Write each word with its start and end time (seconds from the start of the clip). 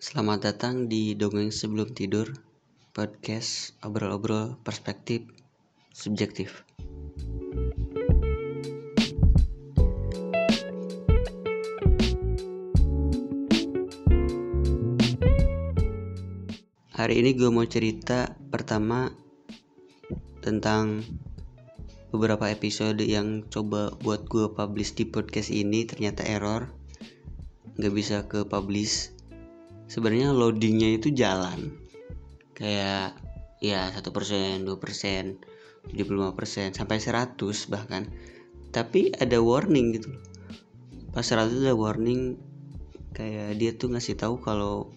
Selamat 0.00 0.48
datang 0.48 0.88
di 0.88 1.12
Dongeng 1.12 1.52
Sebelum 1.52 1.92
Tidur, 1.92 2.32
podcast 2.96 3.76
obrol-obrol 3.84 4.56
perspektif 4.64 5.28
subjektif. 5.92 6.64
Hari 16.96 17.14
ini 17.20 17.36
gue 17.36 17.52
mau 17.52 17.68
cerita 17.68 18.40
pertama 18.48 19.12
tentang 20.40 21.04
beberapa 22.08 22.48
episode 22.48 23.04
yang 23.04 23.44
coba 23.52 23.92
buat 24.00 24.24
gue 24.24 24.48
publish 24.48 24.96
di 24.96 25.04
podcast 25.04 25.52
ini 25.52 25.84
ternyata 25.84 26.24
error 26.24 26.72
nggak 27.76 27.92
bisa 27.92 28.24
ke 28.24 28.48
publish 28.48 29.19
sebenarnya 29.90 30.30
loadingnya 30.30 30.94
itu 31.02 31.10
jalan. 31.10 31.74
Kayak 32.54 33.18
ya 33.58 33.90
satu 33.90 34.14
persen 34.14 34.62
dua 34.62 34.78
persen 34.78 35.42
75 35.88 36.36
persen 36.36 36.68
sampai 36.76 37.00
100 37.00 37.34
bahkan. 37.72 38.06
Tapi 38.70 39.10
ada 39.16 39.40
warning 39.42 39.96
gitu. 39.98 40.10
Pas 41.10 41.26
100 41.26 41.66
ada 41.66 41.74
warning 41.74 42.38
kayak 43.16 43.58
dia 43.58 43.74
tuh 43.74 43.90
ngasih 43.90 44.14
tahu 44.14 44.38
kalau 44.38 44.94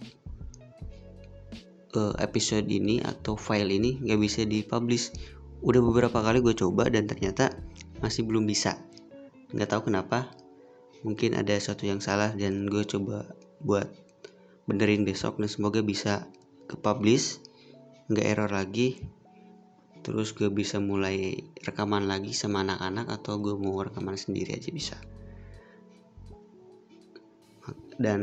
uh, 1.98 2.14
episode 2.22 2.70
ini 2.70 3.02
atau 3.02 3.34
file 3.34 3.74
ini 3.74 3.98
nggak 4.04 4.20
bisa 4.22 4.46
dipublish. 4.46 5.10
Udah 5.64 5.80
beberapa 5.80 6.20
kali 6.20 6.44
gue 6.44 6.54
coba 6.54 6.92
dan 6.92 7.08
ternyata 7.08 7.56
masih 8.04 8.28
belum 8.28 8.46
bisa. 8.46 8.78
Nggak 9.56 9.74
tahu 9.74 9.90
kenapa. 9.90 10.30
Mungkin 11.04 11.36
ada 11.36 11.56
sesuatu 11.58 11.84
yang 11.84 12.00
salah 12.00 12.32
dan 12.36 12.68
gue 12.70 12.84
coba 12.86 13.28
buat 13.64 14.03
benerin 14.64 15.04
besok 15.04 15.40
dan 15.40 15.52
semoga 15.52 15.84
bisa 15.84 16.28
ke 16.68 16.76
publish 16.80 17.40
nggak 18.08 18.28
error 18.28 18.52
lagi. 18.52 19.00
Terus 20.04 20.36
gue 20.36 20.52
bisa 20.52 20.84
mulai 20.84 21.48
rekaman 21.64 22.12
lagi 22.12 22.36
sama 22.36 22.60
anak-anak 22.68 23.08
atau 23.08 23.40
gue 23.40 23.56
mau 23.56 23.80
rekaman 23.80 24.20
sendiri 24.20 24.52
aja 24.60 24.68
bisa. 24.76 24.98
Dan 27.96 28.22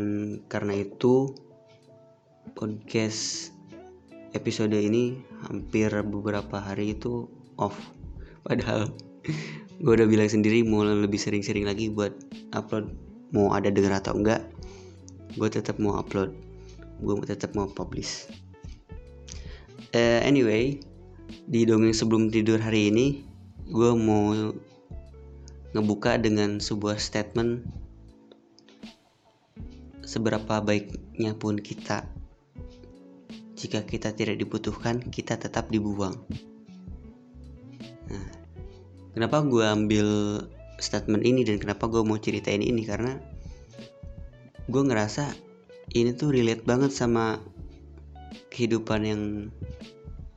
karena 0.51 0.77
itu 0.77 1.33
podcast 2.53 3.55
episode 4.37 4.77
ini 4.77 5.17
hampir 5.49 5.89
beberapa 6.05 6.61
hari 6.61 6.93
itu 6.93 7.33
off. 7.57 7.77
Padahal 8.45 8.93
gue 9.83 9.93
udah 9.97 10.05
bilang 10.05 10.29
sendiri 10.29 10.61
mau 10.69 10.85
lebih 10.85 11.17
sering-sering 11.17 11.65
lagi 11.65 11.89
buat 11.89 12.13
upload 12.53 12.93
mau 13.33 13.57
ada 13.57 13.73
denger 13.73 14.05
atau 14.05 14.21
enggak 14.21 14.43
gue 15.37 15.49
tetap 15.51 15.79
mau 15.79 15.99
upload. 15.99 16.35
Gue 17.01 17.15
tetap 17.27 17.55
mau 17.55 17.69
publish. 17.71 18.27
Uh, 19.91 20.23
anyway 20.23 20.79
di 21.51 21.67
dongeng 21.67 21.91
sebelum 21.91 22.31
tidur 22.31 22.63
hari 22.63 22.95
ini 22.95 23.27
gue 23.71 23.91
mau 23.95 24.55
ngebuka 25.75 26.19
dengan 26.19 26.59
sebuah 26.59 26.99
statement 26.99 27.63
seberapa 30.03 30.59
baiknya 30.59 31.39
pun 31.39 31.55
kita. 31.59 32.03
Jika 33.55 33.87
kita 33.87 34.11
tidak 34.11 34.43
dibutuhkan 34.43 34.99
kita 35.07 35.39
tetap 35.39 35.71
dibuang. 35.71 36.19
Nah, 38.11 38.27
kenapa 39.15 39.47
gue 39.47 39.63
ambil 39.63 40.09
statement 40.83 41.23
ini 41.23 41.47
dan 41.47 41.63
kenapa 41.63 41.87
gue 41.87 42.03
mau 42.03 42.19
ceritain 42.19 42.59
ini? 42.65 42.83
Karena 42.83 43.15
gue 44.71 44.83
ngerasa 44.87 45.35
ini 45.93 46.15
tuh 46.15 46.31
relate 46.31 46.63
banget 46.63 46.95
sama 46.95 47.43
kehidupan 48.55 49.01
yang 49.03 49.23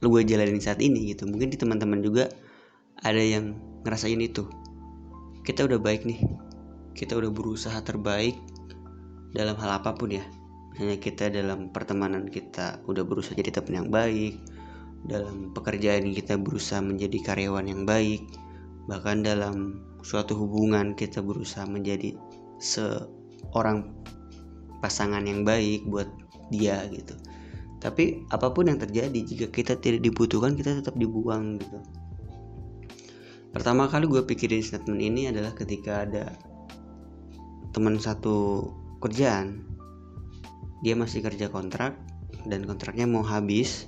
lu 0.01 0.07
gue 0.09 0.25
jalanin 0.25 0.59
saat 0.59 0.81
ini 0.81 1.13
gitu. 1.13 1.29
Mungkin 1.29 1.53
di 1.53 1.57
teman-teman 1.57 2.01
juga 2.01 2.33
ada 3.05 3.21
yang 3.21 3.55
ngerasain 3.85 4.19
itu. 4.19 4.49
Kita 5.45 5.69
udah 5.69 5.77
baik 5.77 6.03
nih. 6.09 6.19
Kita 6.97 7.13
udah 7.13 7.29
berusaha 7.29 7.77
terbaik 7.85 8.35
dalam 9.37 9.53
hal 9.55 9.79
apa 9.79 9.93
pun 9.93 10.17
ya. 10.17 10.25
Misalnya 10.73 10.97
kita 10.97 11.29
dalam 11.29 11.69
pertemanan 11.69 12.25
kita 12.25 12.81
udah 12.89 13.05
berusaha 13.05 13.37
jadi 13.37 13.53
teman 13.53 13.85
yang 13.85 13.89
baik 13.93 14.41
dalam 15.03 15.51
pekerjaan 15.51 16.15
kita 16.15 16.39
berusaha 16.39 16.79
menjadi 16.79 17.19
karyawan 17.21 17.67
yang 17.67 17.83
baik 17.83 18.23
bahkan 18.87 19.23
dalam 19.23 19.83
suatu 20.03 20.35
hubungan 20.35 20.95
kita 20.95 21.23
berusaha 21.23 21.63
menjadi 21.67 22.15
seorang 22.59 24.02
pasangan 24.83 25.23
yang 25.23 25.47
baik 25.47 25.87
buat 25.87 26.11
dia 26.51 26.83
gitu. 26.91 27.15
Tapi 27.79 28.27
apa 28.27 28.51
pun 28.51 28.67
yang 28.67 28.79
terjadi 28.79 29.15
jika 29.15 29.47
kita 29.47 29.79
tidak 29.79 30.03
dibutuhkan 30.03 30.59
kita 30.59 30.83
tetap 30.83 30.99
dibuang 30.99 31.55
gitu. 31.63 31.79
Pertama 33.55 33.87
kali 33.87 34.11
gue 34.11 34.19
pikirin 34.27 34.59
statement 34.59 34.99
ini 34.99 35.31
adalah 35.31 35.55
ketika 35.55 36.03
ada 36.03 36.35
teman 37.71 37.95
satu 37.95 38.67
kerjaan. 38.99 39.63
Dia 40.83 40.99
masih 40.99 41.23
kerja 41.23 41.47
kontrak 41.47 41.95
dan 42.43 42.67
kontraknya 42.67 43.07
mau 43.07 43.23
habis. 43.23 43.87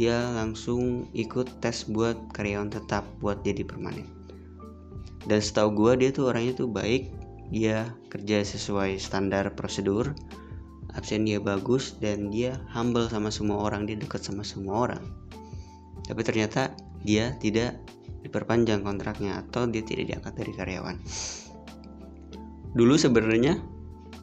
Dia 0.00 0.32
langsung 0.32 1.12
ikut 1.12 1.60
tes 1.60 1.84
buat 1.84 2.16
karyawan 2.32 2.72
tetap 2.72 3.04
buat 3.20 3.44
jadi 3.44 3.68
permanen. 3.68 4.08
Dan 5.28 5.44
setahu 5.44 5.76
gue 5.76 5.92
dia 6.00 6.10
tuh 6.10 6.32
orangnya 6.32 6.56
tuh 6.56 6.68
baik 6.72 7.21
dia 7.52 7.92
kerja 8.08 8.40
sesuai 8.40 8.96
standar 8.96 9.52
prosedur 9.52 10.16
absen 10.96 11.24
dia 11.24 11.40
bagus 11.40 11.96
dan 12.00 12.28
dia 12.32 12.56
humble 12.72 13.08
sama 13.08 13.28
semua 13.32 13.60
orang 13.68 13.88
dia 13.88 13.96
dekat 13.96 14.24
sama 14.24 14.44
semua 14.44 14.88
orang. 14.88 15.04
Tapi 16.04 16.20
ternyata 16.24 16.72
dia 17.04 17.36
tidak 17.40 17.80
diperpanjang 18.24 18.84
kontraknya 18.84 19.40
atau 19.44 19.64
dia 19.68 19.80
tidak 19.84 20.12
diangkat 20.12 20.32
dari 20.36 20.52
karyawan. 20.52 20.96
Dulu 22.72 22.94
sebenarnya 22.96 23.60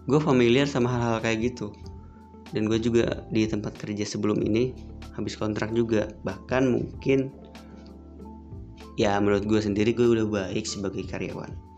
gue 0.09 0.19
familiar 0.21 0.65
sama 0.65 0.89
hal-hal 0.89 1.21
kayak 1.21 1.53
gitu. 1.53 1.73
Dan 2.49 2.65
gue 2.65 2.81
juga 2.81 3.29
di 3.29 3.45
tempat 3.45 3.77
kerja 3.77 4.05
sebelum 4.05 4.41
ini 4.41 4.73
habis 5.13 5.37
kontrak 5.37 5.69
juga. 5.73 6.09
Bahkan 6.25 6.63
mungkin 6.65 7.29
ya 8.97 9.17
menurut 9.21 9.45
gue 9.45 9.61
sendiri 9.61 9.93
gue 9.93 10.05
udah 10.17 10.25
baik 10.25 10.65
sebagai 10.65 11.05
karyawan 11.05 11.68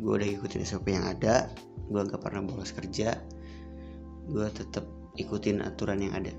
gue 0.00 0.12
udah 0.16 0.28
ikutin 0.40 0.64
SOP 0.64 0.90
yang 0.90 1.04
ada 1.04 1.52
gue 1.86 2.00
gak 2.00 2.22
pernah 2.24 2.40
bolos 2.40 2.72
kerja 2.72 3.20
gue 4.30 4.46
tetap 4.54 4.86
ikutin 5.18 5.64
aturan 5.64 6.00
yang 6.00 6.14
ada. 6.14 6.32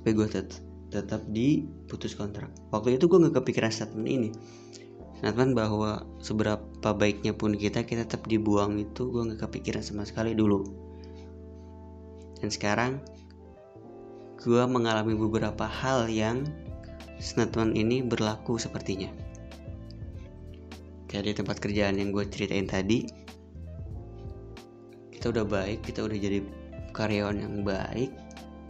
Tapi 0.00 0.10
gue 0.14 0.26
tetap 0.26 0.62
tetap 0.88 1.22
diputus 1.28 2.14
kontrak. 2.14 2.48
Waktu 2.70 2.96
itu 2.96 3.10
gue 3.10 3.18
nggak 3.26 3.42
kepikiran 3.42 3.74
statement 3.74 4.06
ini. 4.08 4.30
Statement 5.20 5.52
bahwa 5.56 6.06
seberapa 6.22 6.88
baiknya 6.94 7.34
pun 7.34 7.56
kita 7.56 7.84
kita 7.84 8.06
tetap 8.06 8.24
dibuang 8.30 8.80
itu 8.80 9.10
gue 9.10 9.22
nggak 9.32 9.50
kepikiran 9.50 9.82
sama 9.82 10.06
sekali 10.06 10.32
dulu. 10.32 10.62
Dan 12.40 12.48
sekarang 12.48 13.02
gue 14.40 14.62
mengalami 14.68 15.18
beberapa 15.18 15.66
hal 15.66 16.06
yang 16.06 16.46
statement 17.18 17.74
ini 17.74 18.04
berlaku 18.04 18.60
sepertinya 18.60 19.25
kayak 21.16 21.32
di 21.32 21.40
tempat 21.40 21.56
kerjaan 21.64 21.96
yang 21.96 22.12
gue 22.12 22.28
ceritain 22.28 22.68
tadi 22.68 23.08
kita 25.16 25.32
udah 25.32 25.48
baik 25.48 25.80
kita 25.80 26.04
udah 26.04 26.12
jadi 26.12 26.44
karyawan 26.92 27.40
yang 27.40 27.64
baik 27.64 28.12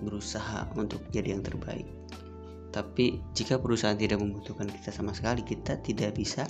berusaha 0.06 0.70
untuk 0.78 1.02
jadi 1.10 1.34
yang 1.34 1.42
terbaik. 1.42 1.90
Tapi 2.70 3.18
jika 3.34 3.58
perusahaan 3.58 3.98
tidak 3.98 4.22
membutuhkan 4.22 4.70
kita 4.70 4.94
sama 4.94 5.10
sekali 5.10 5.42
kita 5.42 5.74
tidak 5.82 6.14
bisa 6.14 6.46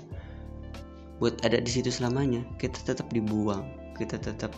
buat 1.16 1.40
ada 1.40 1.56
di 1.64 1.70
situ 1.72 1.88
selamanya. 1.88 2.44
Kita 2.60 2.76
tetap 2.76 3.08
dibuang 3.08 3.64
kita 3.96 4.20
tetap 4.20 4.52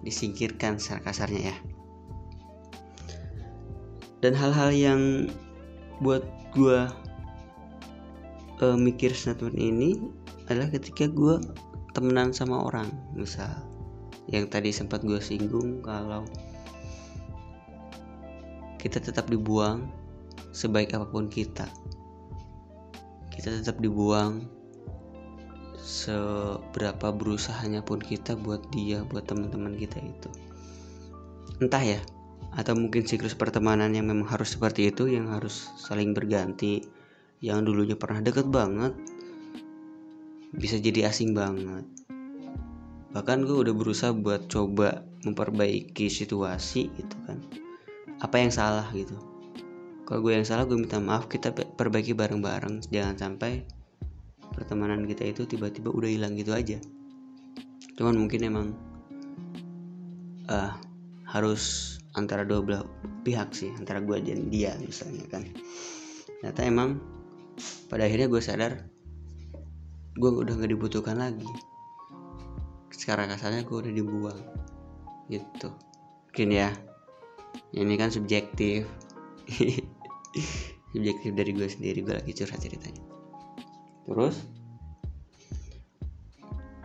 disingkirkan 0.00 0.80
secara 0.80 1.12
kasarnya 1.12 1.52
ya. 1.52 1.56
Dan 4.24 4.32
hal-hal 4.32 4.72
yang 4.72 5.28
buat 6.00 6.24
gue 6.56 6.88
uh, 8.64 8.78
mikir 8.80 9.12
statement 9.12 9.60
ini 9.60 10.00
adalah 10.50 10.66
ketika 10.74 11.06
gue 11.06 11.38
temenan 11.94 12.34
sama 12.34 12.66
orang. 12.66 12.90
Misal 13.14 13.50
yang 14.26 14.50
tadi 14.50 14.74
sempat 14.74 15.06
gue 15.06 15.22
singgung 15.22 15.78
kalau 15.82 16.26
kita 18.82 18.98
tetap 18.98 19.30
dibuang 19.30 19.86
sebaik 20.50 20.90
apa 20.98 21.06
pun 21.06 21.30
kita. 21.30 21.70
Kita 23.30 23.48
tetap 23.62 23.78
dibuang 23.78 24.44
seberapa 25.78 27.14
berusahanya 27.14 27.80
pun 27.80 28.02
kita 28.02 28.34
buat 28.34 28.60
dia 28.74 29.06
buat 29.06 29.30
teman-teman 29.30 29.78
kita 29.78 30.02
itu. 30.02 30.30
Entah 31.62 31.82
ya 31.82 32.00
atau 32.58 32.74
mungkin 32.74 33.06
siklus 33.06 33.38
pertemanan 33.38 33.94
yang 33.94 34.10
memang 34.10 34.26
harus 34.26 34.58
seperti 34.58 34.90
itu 34.90 35.06
yang 35.06 35.30
harus 35.30 35.70
saling 35.78 36.10
berganti 36.10 36.82
yang 37.38 37.62
dulunya 37.62 37.94
pernah 37.94 38.18
deket 38.18 38.50
banget 38.50 38.90
bisa 40.54 40.78
jadi 40.78 41.10
asing 41.10 41.34
banget. 41.34 41.86
Bahkan 43.10 43.46
gue 43.46 43.56
udah 43.66 43.74
berusaha 43.74 44.14
buat 44.14 44.46
coba 44.46 45.02
memperbaiki 45.26 46.06
situasi 46.06 46.90
gitu 46.94 47.16
kan. 47.26 47.42
Apa 48.22 48.38
yang 48.38 48.54
salah 48.54 48.86
gitu. 48.94 49.14
Kalau 50.06 50.26
gue 50.26 50.34
yang 50.34 50.46
salah 50.46 50.66
gue 50.66 50.78
minta 50.78 50.98
maaf 50.98 51.30
kita 51.30 51.54
perbaiki 51.54 52.14
bareng-bareng. 52.14 52.86
Jangan 52.90 53.14
sampai 53.18 53.62
pertemanan 54.54 55.06
kita 55.06 55.26
itu 55.30 55.46
tiba-tiba 55.46 55.90
udah 55.90 56.10
hilang 56.10 56.34
gitu 56.34 56.54
aja. 56.54 56.78
Cuman 57.94 58.18
mungkin 58.18 58.40
emang 58.46 58.66
uh, 60.50 60.74
harus 61.26 61.96
antara 62.18 62.42
dua 62.42 62.58
belah 62.58 62.82
pihak 63.22 63.54
sih 63.54 63.70
antara 63.78 64.02
gue 64.02 64.18
dan 64.18 64.50
dia 64.50 64.74
misalnya 64.82 65.26
kan. 65.30 65.46
Ternyata 66.42 66.60
emang 66.66 66.98
pada 67.86 68.06
akhirnya 68.06 68.26
gue 68.26 68.42
sadar 68.42 68.72
gue 70.16 70.30
udah 70.30 70.54
gak 70.58 70.70
dibutuhkan 70.70 71.18
lagi. 71.18 71.46
Sekarang 72.90 73.30
kasarnya 73.30 73.62
gue 73.62 73.76
udah 73.76 73.92
dibuang 73.94 74.40
gitu. 75.30 75.70
Mungkin 76.30 76.48
ya 76.50 76.74
ini 77.74 77.94
kan 77.94 78.10
subjektif. 78.10 78.86
Subjektif 80.90 81.30
dari 81.38 81.54
gue 81.54 81.70
sendiri 81.70 82.02
gue 82.02 82.14
lagi 82.18 82.34
curhat 82.34 82.58
ceritanya. 82.58 83.02
Terus 84.10 84.42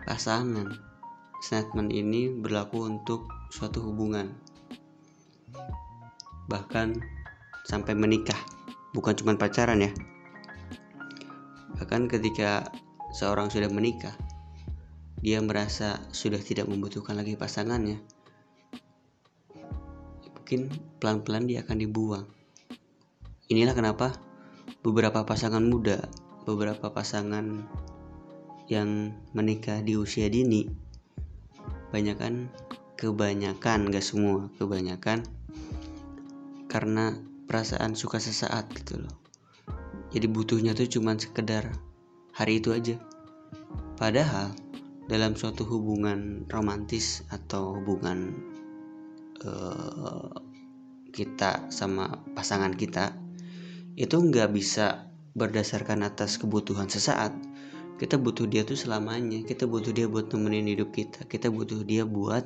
pasangan 0.06 0.70
statement 1.42 1.90
ini 1.90 2.30
berlaku 2.30 2.86
untuk 2.86 3.26
suatu 3.50 3.82
hubungan. 3.82 4.30
Bahkan 6.46 7.02
sampai 7.66 7.98
menikah 7.98 8.38
bukan 8.94 9.18
cuma 9.18 9.34
pacaran 9.34 9.82
ya. 9.82 9.90
Bahkan 11.82 12.06
ketika 12.06 12.70
seorang 13.16 13.48
sudah 13.48 13.72
menikah 13.72 14.12
dia 15.24 15.40
merasa 15.40 16.04
sudah 16.12 16.36
tidak 16.36 16.68
membutuhkan 16.68 17.16
lagi 17.16 17.32
pasangannya 17.32 17.96
mungkin 20.46 20.70
pelan-pelan 21.02 21.50
dia 21.50 21.66
akan 21.66 21.74
dibuang. 21.74 22.22
Inilah 23.50 23.74
kenapa 23.74 24.14
beberapa 24.84 25.26
pasangan 25.26 25.58
muda 25.58 26.06
beberapa 26.46 26.94
pasangan 26.94 27.66
yang 28.70 29.10
menikah 29.34 29.82
di 29.82 29.98
usia 29.98 30.30
dini 30.30 30.70
banyak 31.90 32.14
kan 32.14 32.46
kebanyakan 32.94 33.90
gak 33.90 34.06
semua 34.06 34.46
kebanyakan 34.54 35.26
karena 36.70 37.18
perasaan 37.50 37.98
suka 37.98 38.22
sesaat 38.22 38.70
gitu 38.70 39.02
loh. 39.02 39.14
Jadi 40.14 40.30
butuhnya 40.30 40.78
tuh 40.78 40.86
cuman 40.86 41.18
sekedar 41.18 41.74
hari 42.30 42.62
itu 42.62 42.70
aja 42.70 43.02
padahal 43.96 44.52
dalam 45.06 45.34
suatu 45.38 45.62
hubungan 45.64 46.44
romantis 46.50 47.22
atau 47.30 47.78
hubungan 47.80 48.34
uh, 49.44 50.30
kita 51.14 51.70
sama 51.72 52.20
pasangan 52.36 52.74
kita 52.76 53.16
itu 53.96 54.12
nggak 54.12 54.52
bisa 54.52 55.08
berdasarkan 55.36 56.04
atas 56.04 56.36
kebutuhan 56.36 56.88
sesaat. 56.88 57.32
Kita 57.96 58.20
butuh 58.20 58.44
dia 58.44 58.64
tuh 58.64 58.76
selamanya. 58.76 59.40
Kita 59.44 59.64
butuh 59.64 59.92
dia 59.92 60.04
buat 60.04 60.28
nemenin 60.28 60.76
hidup 60.76 60.92
kita. 60.92 61.24
Kita 61.24 61.48
butuh 61.48 61.80
dia 61.80 62.04
buat 62.04 62.44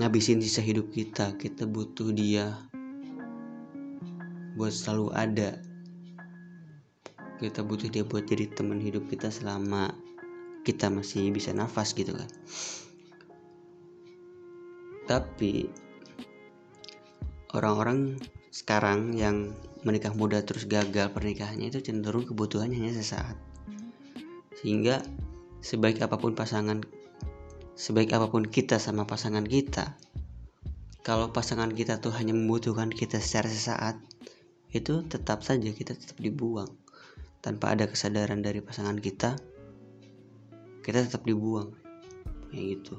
ngabisin 0.00 0.40
sisa 0.40 0.64
hidup 0.64 0.88
kita. 0.92 1.36
Kita 1.36 1.68
butuh 1.68 2.08
dia 2.16 2.56
buat 4.56 4.72
selalu 4.72 5.12
ada 5.12 5.60
kita 7.44 7.60
butuh 7.60 7.92
dia 7.92 8.04
buat 8.04 8.24
jadi 8.24 8.48
teman 8.48 8.80
hidup 8.80 9.04
kita 9.12 9.28
selama 9.28 9.92
kita 10.64 10.88
masih 10.88 11.28
bisa 11.28 11.52
nafas 11.52 11.92
gitu 11.92 12.16
kan. 12.16 12.30
Tapi 15.04 15.68
orang-orang 17.52 18.16
sekarang 18.48 19.12
yang 19.12 19.52
menikah 19.84 20.16
muda 20.16 20.40
terus 20.40 20.64
gagal 20.64 21.12
pernikahannya 21.12 21.68
itu 21.68 21.84
cenderung 21.84 22.24
kebutuhannya 22.24 22.80
hanya 22.80 22.96
sesaat. 22.96 23.36
Sehingga 24.64 25.04
sebaik 25.60 26.00
apa 26.00 26.16
pun 26.16 26.32
pasangan 26.32 26.80
sebaik 27.74 28.16
apa 28.16 28.30
pun 28.30 28.46
kita 28.46 28.76
sama 28.80 29.04
pasangan 29.04 29.42
kita 29.44 29.96
kalau 31.04 31.28
pasangan 31.34 31.68
kita 31.68 32.00
tuh 32.00 32.14
hanya 32.16 32.32
membutuhkan 32.32 32.88
kita 32.88 33.20
secara 33.20 33.50
sesaat 33.50 33.96
itu 34.72 35.04
tetap 35.08 35.40
saja 35.40 35.72
kita 35.72 35.96
tetap 35.96 36.16
dibuang 36.20 36.70
tanpa 37.44 37.76
ada 37.76 37.84
kesadaran 37.84 38.40
dari 38.40 38.64
pasangan 38.64 38.96
kita 38.96 39.36
kita 40.84 41.04
tetap 41.04 41.24
dibuang. 41.24 41.72
Kayak 42.48 42.64
gitu. 42.80 42.94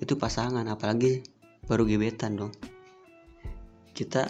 Itu 0.00 0.16
pasangan 0.16 0.64
apalagi 0.68 1.24
baru 1.68 1.84
gebetan 1.84 2.36
dong. 2.40 2.52
Kita 3.92 4.28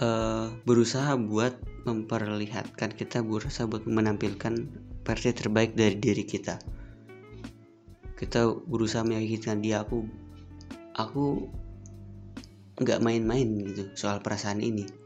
uh, 0.00 0.52
berusaha 0.64 1.16
buat 1.16 1.56
memperlihatkan 1.88 2.92
kita 2.92 3.24
berusaha 3.24 3.64
buat 3.64 3.88
menampilkan 3.88 4.68
versi 5.04 5.30
terbaik 5.32 5.72
dari 5.72 5.96
diri 5.96 6.24
kita. 6.28 6.60
Kita 8.16 8.48
berusaha 8.48 9.04
meyakinkan 9.04 9.64
dia 9.64 9.80
aku 9.80 10.04
aku 10.96 11.48
nggak 12.76 13.00
main-main 13.00 13.48
gitu 13.64 13.88
soal 13.96 14.20
perasaan 14.20 14.60
ini 14.60 15.05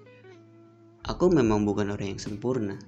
aku 1.21 1.37
memang 1.37 1.69
bukan 1.69 1.93
orang 1.93 2.17
yang 2.17 2.23
sempurna. 2.33 2.81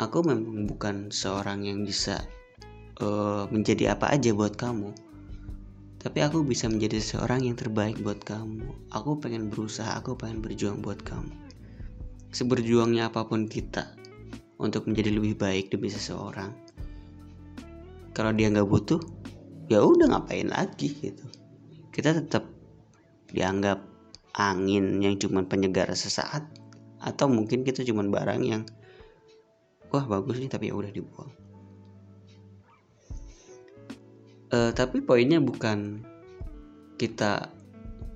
Aku 0.00 0.24
memang 0.24 0.64
bukan 0.64 1.12
seorang 1.12 1.68
yang 1.68 1.84
bisa 1.84 2.16
uh, 2.96 3.44
menjadi 3.52 3.92
apa 3.92 4.16
aja 4.16 4.32
buat 4.32 4.56
kamu. 4.56 4.88
Tapi 6.00 6.18
aku 6.24 6.40
bisa 6.48 6.64
menjadi 6.72 6.96
seorang 6.96 7.44
yang 7.44 7.60
terbaik 7.60 8.00
buat 8.00 8.24
kamu. 8.24 8.88
Aku 8.96 9.20
pengen 9.20 9.52
berusaha 9.52 10.00
aku 10.00 10.16
pengen 10.16 10.40
berjuang 10.40 10.80
buat 10.80 10.96
kamu. 11.04 11.28
Seberjuangnya 12.32 13.12
apa 13.12 13.28
pun 13.28 13.52
kita 13.52 13.92
untuk 14.56 14.88
menjadi 14.88 15.12
lebih 15.12 15.36
baik 15.36 15.76
demi 15.76 15.92
seseorang. 15.92 16.56
Kalau 18.16 18.32
dia 18.32 18.48
nggak 18.48 18.64
butuh 18.64 19.04
ya 19.68 19.84
udah 19.84 20.08
ngapain 20.08 20.48
lagi 20.48 20.88
gitu. 20.96 21.28
Kita 21.92 22.16
tetap 22.16 22.48
dianggap 23.28 23.84
angin 24.40 25.04
yang 25.04 25.20
cuma 25.20 25.44
penyegar 25.44 25.92
sesaat 25.92 26.59
atau 27.00 27.26
mungkin 27.32 27.64
kita 27.64 27.80
cuma 27.88 28.04
barang 28.04 28.40
yang 28.44 28.62
wah 29.88 30.04
bagus 30.04 30.38
nih 30.38 30.52
tapi 30.52 30.68
ya 30.68 30.74
udah 30.76 30.92
dibuang. 30.92 31.32
Uh, 34.50 34.70
tapi 34.74 34.98
poinnya 35.00 35.38
bukan 35.38 36.02
kita 36.98 37.48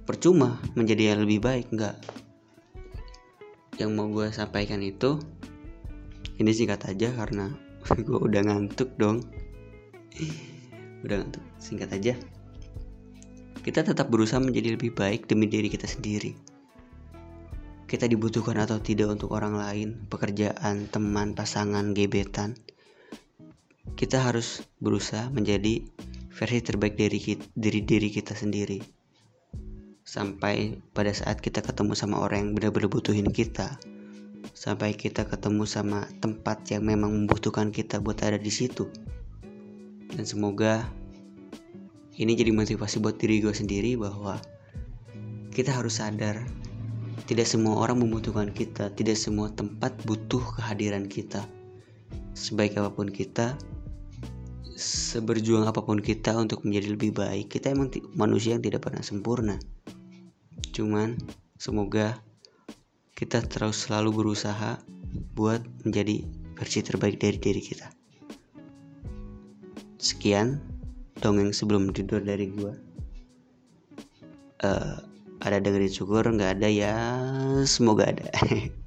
percuma 0.05 0.61
menjadi 0.76 1.14
yang 1.14 1.25
lebih 1.25 1.41
baik 1.41 1.67
enggak. 1.73 1.97
Yang 3.81 3.91
mau 3.97 4.07
gue 4.12 4.29
sampaikan 4.31 4.83
itu 4.85 5.19
ini 6.38 6.50
singkat 6.50 6.85
aja 6.91 7.11
karena 7.14 7.55
gue 8.07 8.19
udah 8.19 8.43
ngantuk 8.45 8.93
dong. 9.00 9.25
Udah 11.07 11.23
ngantuk. 11.23 11.45
Singkat 11.59 11.91
aja. 11.97 12.14
Kita 13.64 13.81
tetap 13.81 14.12
berusaha 14.12 14.43
menjadi 14.43 14.76
lebih 14.76 14.93
baik 14.93 15.25
demi 15.25 15.49
diri 15.49 15.73
kita 15.73 15.88
sendiri 15.88 16.53
kita 17.85 18.09
dibutuhkan 18.09 18.57
atau 18.57 18.81
tidak 18.81 19.12
untuk 19.12 19.37
orang 19.37 19.61
lain, 19.61 20.09
pekerjaan, 20.09 20.88
teman, 20.88 21.37
pasangan, 21.37 21.93
gebetan, 21.93 22.57
kita 23.95 24.25
harus 24.25 24.64
berusaha 24.81 25.29
menjadi 25.31 25.85
versi 26.35 26.59
terbaik 26.64 26.99
dari 26.99 27.19
diri 27.55 27.81
diri 27.85 28.09
kita 28.11 28.35
sendiri. 28.35 28.81
Sampai 30.05 30.81
pada 30.93 31.12
saat 31.12 31.41
kita 31.41 31.62
ketemu 31.62 31.93
sama 31.97 32.21
orang 32.21 32.49
yang 32.49 32.50
benar-benar 32.57 32.91
butuhin 32.91 33.31
kita, 33.31 33.79
sampai 34.53 34.97
kita 34.99 35.29
ketemu 35.29 35.64
sama 35.64 36.09
tempat 36.19 36.64
yang 36.73 36.85
memang 36.85 37.12
membutuhkan 37.12 37.71
kita 37.71 38.00
buat 38.00 38.21
ada 38.25 38.37
di 38.37 38.53
situ. 38.53 38.91
Dan 40.14 40.25
semoga 40.25 40.85
ini 42.14 42.38
jadi 42.38 42.55
motivasi 42.55 43.03
buat 43.03 43.19
diri 43.19 43.43
gue 43.43 43.55
sendiri 43.55 43.99
bahwa 43.99 44.38
kita 45.50 45.75
harus 45.75 45.99
sadar 45.99 46.47
tidak 47.25 47.47
semua 47.49 47.80
orang 47.80 48.02
membutuhkan 48.02 48.50
kita, 48.50 48.92
tidak 48.92 49.16
semua 49.16 49.49
tempat 49.54 49.94
butuh 50.04 50.42
kehadiran 50.59 51.06
kita. 51.09 51.47
Sebaik 52.35 52.76
apa 52.76 52.90
pun 52.90 53.09
kita, 53.09 53.54
seberjuang 54.75 55.71
apa 55.71 55.80
pun 55.87 56.02
kita 56.02 56.35
untuk 56.35 56.66
menjadi 56.66 56.99
lebih 56.99 57.14
baik, 57.14 57.54
kita 57.54 57.71
emang 57.71 57.94
manusia 58.18 58.59
yang 58.59 58.64
tidak 58.64 58.85
pernah 58.85 59.00
sempurna. 59.00 59.56
Cuman 60.75 61.14
semoga 61.54 62.18
kita 63.14 63.47
terus 63.47 63.87
selalu 63.87 64.11
berusaha 64.11 64.83
buat 65.38 65.62
menjadi 65.87 66.26
versi 66.59 66.83
terbaik 66.83 67.23
dari 67.23 67.38
diri 67.38 67.62
kita. 67.62 67.88
Sekian 70.02 70.59
dongeng 71.23 71.54
sebelum 71.54 71.94
tidur 71.94 72.21
dari 72.21 72.50
gua. 72.50 72.75
Uh, 74.64 75.13
ada 75.47 75.59
dengerin 75.65 75.93
syukur 75.97 76.25
nggak 76.35 76.51
ada 76.61 76.69
ya. 76.81 76.95
Semoga 77.75 78.05
ada 78.13 78.29